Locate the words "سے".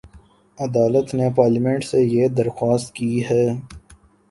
1.83-2.01